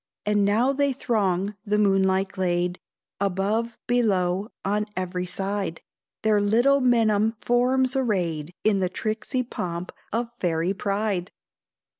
And 0.25 0.43
now 0.43 0.73
they 0.73 0.93
throng 0.93 1.53
the 1.63 1.77
moonlight 1.77 2.29
glade, 2.31 2.79
Above 3.19 3.77
below 3.85 4.49
on 4.65 4.87
every 4.97 5.27
side, 5.27 5.79
Their 6.23 6.41
little 6.41 6.79
minim 6.81 7.33
forms 7.39 7.95
arrayed 7.95 8.51
In 8.63 8.79
the 8.79 8.89
tricksy 8.89 9.43
pomp 9.43 9.91
of 10.11 10.31
fairy 10.39 10.73
pride! 10.73 11.31